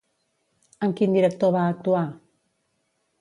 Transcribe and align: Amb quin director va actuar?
Amb 0.87 0.95
quin 1.01 1.13
director 1.17 1.53
va 1.57 1.67
actuar? 1.73 2.03